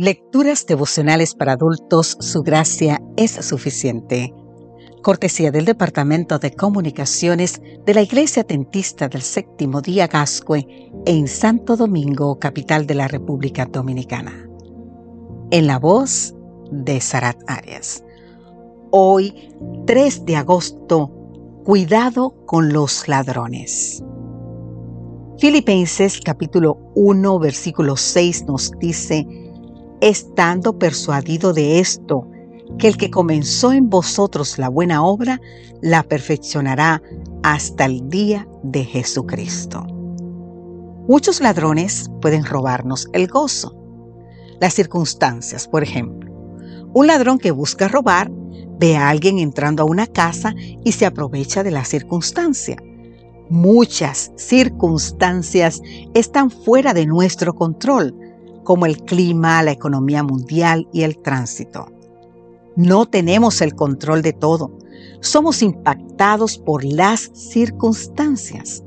[0.00, 4.32] Lecturas devocionales para adultos, su gracia es suficiente.
[5.02, 11.76] Cortesía del Departamento de Comunicaciones de la Iglesia Tentista del Séptimo Día Gascue en Santo
[11.76, 14.48] Domingo, capital de la República Dominicana.
[15.50, 16.32] En la voz
[16.70, 18.04] de Sarat Arias.
[18.92, 19.52] Hoy,
[19.84, 21.10] 3 de agosto,
[21.64, 24.04] cuidado con los ladrones.
[25.40, 29.26] Filipenses capítulo 1 versículo 6 nos dice,
[30.00, 32.28] estando persuadido de esto,
[32.78, 35.40] que el que comenzó en vosotros la buena obra,
[35.80, 37.02] la perfeccionará
[37.42, 39.86] hasta el día de Jesucristo.
[41.08, 43.74] Muchos ladrones pueden robarnos el gozo.
[44.60, 46.30] Las circunstancias, por ejemplo.
[46.92, 48.30] Un ladrón que busca robar
[48.78, 52.76] ve a alguien entrando a una casa y se aprovecha de la circunstancia.
[53.48, 55.80] Muchas circunstancias
[56.12, 58.14] están fuera de nuestro control,
[58.68, 61.86] como el clima, la economía mundial y el tránsito.
[62.76, 64.76] No tenemos el control de todo.
[65.22, 68.84] Somos impactados por las circunstancias.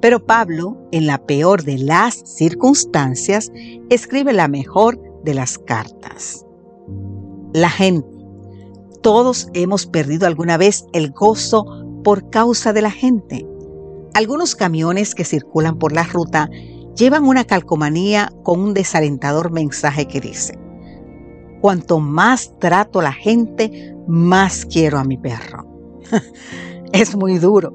[0.00, 3.50] Pero Pablo, en la peor de las circunstancias,
[3.90, 6.46] escribe la mejor de las cartas.
[7.52, 8.06] La gente.
[9.02, 11.66] Todos hemos perdido alguna vez el gozo
[12.04, 13.44] por causa de la gente.
[14.14, 16.48] Algunos camiones que circulan por la ruta
[16.98, 20.58] llevan una calcomanía con un desalentador mensaje que dice,
[21.60, 25.66] cuanto más trato a la gente, más quiero a mi perro.
[26.92, 27.72] es muy duro.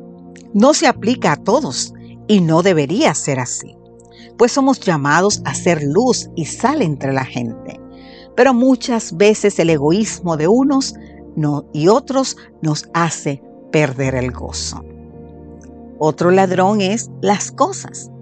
[0.54, 1.94] No se aplica a todos
[2.28, 3.76] y no debería ser así,
[4.38, 7.80] pues somos llamados a ser luz y sal entre la gente.
[8.36, 10.96] Pero muchas veces el egoísmo de unos
[11.72, 14.84] y otros nos hace perder el gozo.
[15.98, 18.13] Otro ladrón es las cosas.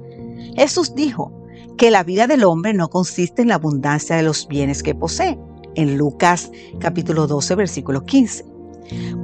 [0.56, 1.32] Jesús dijo
[1.78, 5.40] que la vida del hombre no consiste en la abundancia de los bienes que posee,
[5.76, 8.46] en Lucas capítulo 12 versículo 15.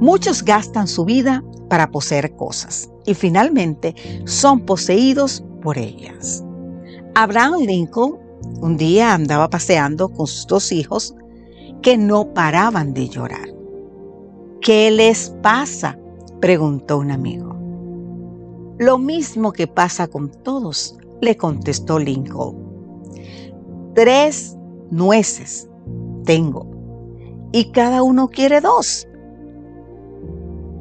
[0.00, 3.94] Muchos gastan su vida para poseer cosas y finalmente
[4.24, 6.42] son poseídos por ellas.
[7.14, 8.28] Abraham Lincoln
[8.60, 11.14] un día andaba paseando con sus dos hijos
[11.82, 13.48] que no paraban de llorar.
[14.60, 15.98] ¿Qué les pasa?
[16.40, 17.56] preguntó un amigo.
[18.78, 22.56] Lo mismo que pasa con todos, le contestó Lincoln.
[23.94, 24.56] Tres
[24.90, 25.68] nueces
[26.24, 26.66] tengo
[27.52, 29.06] y cada uno quiere dos.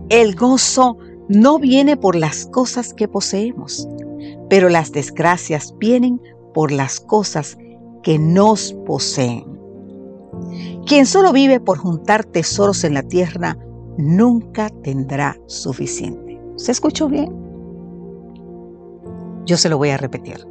[0.10, 3.88] El gozo no viene por las cosas que poseemos,
[4.50, 6.22] pero las desgracias vienen
[6.54, 7.58] por las cosas
[8.04, 9.46] que nos poseen.
[10.86, 13.58] Quien solo vive por juntar tesoros en la tierra
[13.98, 16.40] nunca tendrá suficiente.
[16.56, 17.47] ¿Se escuchó bien?
[19.48, 20.46] Yo se lo voy a repetir.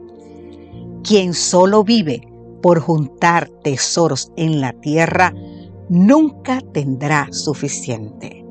[1.04, 2.26] Quien solo vive
[2.62, 5.32] por juntar tesoros en la tierra,
[5.88, 8.44] nunca tendrá suficiente.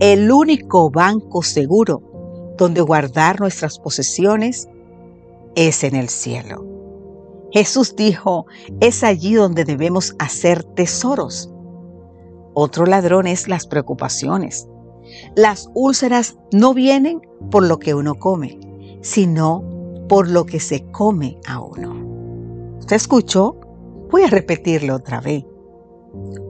[0.00, 2.02] El único banco seguro
[2.58, 4.68] donde guardar nuestras posesiones
[5.54, 6.66] es en el cielo.
[7.52, 8.46] Jesús dijo,
[8.80, 11.50] es allí donde debemos hacer tesoros.
[12.52, 14.68] Otro ladrón es las preocupaciones.
[15.36, 18.58] Las úlceras no vienen por lo que uno come,
[19.06, 19.62] sino
[20.08, 22.76] por lo que se come a uno.
[22.80, 23.56] ¿Usted escuchó?
[24.10, 25.44] Voy a repetirlo otra vez.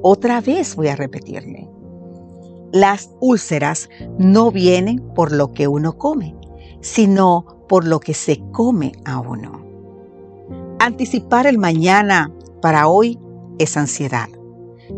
[0.01, 1.69] Otra vez voy a repetirle.
[2.73, 6.35] Las úlceras no vienen por lo que uno come,
[6.81, 9.63] sino por lo que se come a uno.
[10.79, 13.19] Anticipar el mañana para hoy
[13.59, 14.29] es ansiedad.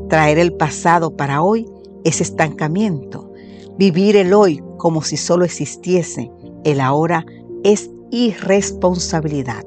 [0.08, 1.68] Traer el pasado para hoy
[2.04, 3.32] es estancamiento.
[3.76, 6.30] Vivir el hoy como si solo existiese
[6.64, 7.24] el ahora
[7.64, 9.64] es irresponsabilidad.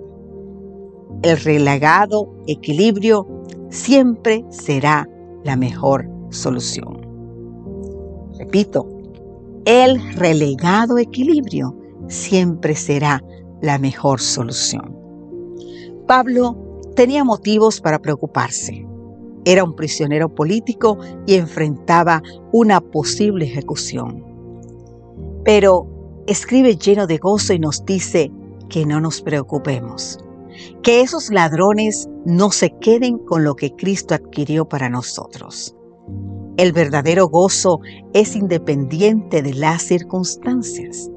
[1.22, 3.28] El relegado equilibrio
[3.70, 5.08] siempre será
[5.44, 7.02] la mejor solución.
[8.40, 8.88] Repito,
[9.66, 13.24] el relegado equilibrio siempre será
[13.62, 14.98] la mejor solución.
[16.08, 16.58] Pablo
[16.96, 18.86] tenía motivos para preocuparse.
[19.46, 22.22] Era un prisionero político y enfrentaba
[22.52, 24.24] una posible ejecución.
[25.44, 25.88] Pero
[26.28, 28.32] escribe lleno de gozo y nos dice
[28.70, 30.20] que no nos preocupemos,
[30.84, 35.76] que esos ladrones no se queden con lo que Cristo adquirió para nosotros.
[36.58, 37.80] El verdadero gozo
[38.14, 41.10] es independiente de las circunstancias,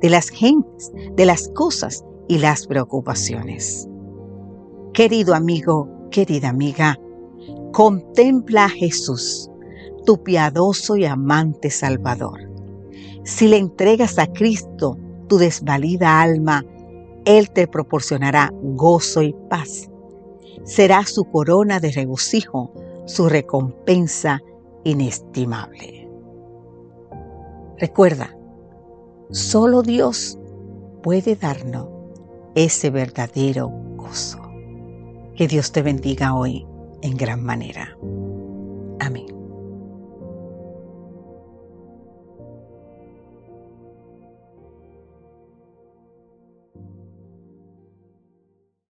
[0.00, 3.88] de las gentes, de las cosas y las preocupaciones.
[4.92, 6.98] Querido amigo, querida amiga,
[7.72, 9.50] contempla a Jesús,
[10.04, 12.51] tu piadoso y amante Salvador
[13.24, 14.98] si le entregas a Cristo
[15.28, 16.64] tu desvalida alma,
[17.24, 19.88] Él te proporcionará gozo y paz.
[20.64, 22.72] será su corona de regocijo,
[23.06, 24.40] su recompensa
[24.84, 26.08] inestimable.
[27.78, 28.36] Recuerda,
[29.30, 30.38] solo Dios
[31.02, 31.88] puede darnos
[32.54, 34.38] ese verdadero gozo.
[35.34, 36.66] Que Dios te bendiga hoy
[37.00, 37.96] en gran manera.